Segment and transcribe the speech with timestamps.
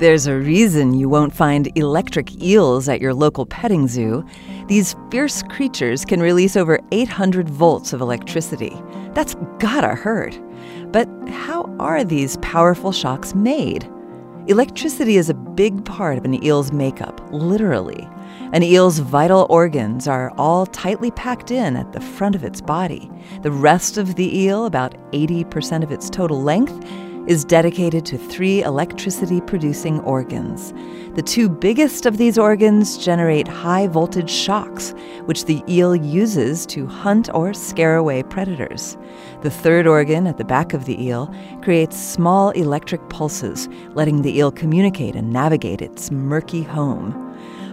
[0.00, 4.24] There's a reason you won't find electric eels at your local petting zoo.
[4.66, 8.74] These fierce creatures can release over 800 volts of electricity.
[9.12, 10.40] That's gotta hurt.
[10.90, 13.90] But how are these powerful shocks made?
[14.46, 18.08] Electricity is a big part of an eel's makeup, literally.
[18.54, 23.10] An eel's vital organs are all tightly packed in at the front of its body.
[23.42, 26.82] The rest of the eel, about 80% of its total length,
[27.26, 30.72] is dedicated to three electricity producing organs.
[31.14, 34.94] The two biggest of these organs generate high voltage shocks,
[35.26, 38.96] which the eel uses to hunt or scare away predators.
[39.42, 41.32] The third organ at the back of the eel
[41.62, 47.26] creates small electric pulses, letting the eel communicate and navigate its murky home.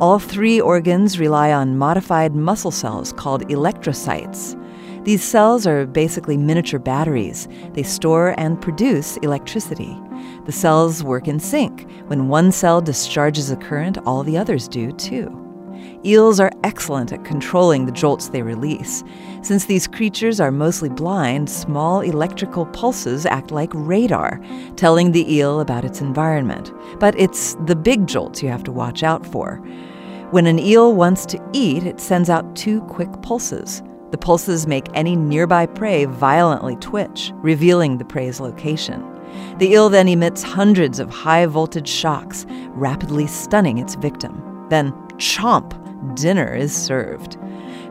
[0.00, 4.56] All three organs rely on modified muscle cells called electrocytes.
[5.04, 7.48] These cells are basically miniature batteries.
[7.72, 9.96] They store and produce electricity.
[10.46, 11.88] The cells work in sync.
[12.08, 15.44] When one cell discharges a current, all the others do too.
[16.04, 19.04] Eels are excellent at controlling the jolts they release.
[19.42, 24.40] Since these creatures are mostly blind, small electrical pulses act like radar,
[24.76, 26.72] telling the eel about its environment.
[26.98, 29.56] But it's the big jolts you have to watch out for.
[30.30, 33.82] When an eel wants to eat, it sends out two quick pulses.
[34.10, 39.04] The pulses make any nearby prey violently twitch, revealing the prey's location.
[39.58, 44.66] The eel then emits hundreds of high voltage shocks, rapidly stunning its victim.
[44.70, 45.74] Then, chomp,
[46.14, 47.36] dinner is served.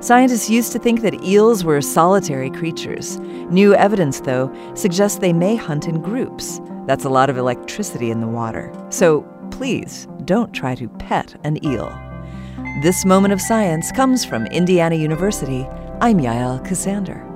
[0.00, 3.18] Scientists used to think that eels were solitary creatures.
[3.50, 6.60] New evidence, though, suggests they may hunt in groups.
[6.86, 8.72] That's a lot of electricity in the water.
[8.90, 11.92] So please don't try to pet an eel.
[12.82, 15.66] This moment of science comes from Indiana University.
[16.06, 17.35] I'm Yael Ksander.